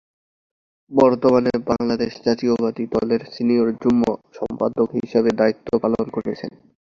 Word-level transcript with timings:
বর্তমানে 0.91 1.51
বাংলাদেশ 1.69 2.11
জাতীয়তাবাদী 2.25 2.83
দলের 2.95 3.21
সিনিয়র 3.33 3.67
যুগ্ম 3.81 4.03
সম্পাদক 4.37 4.87
হিসেবে 4.99 5.29
দায়িত্ব 5.39 5.67
পালন 5.83 6.05
করছেন। 6.15 6.51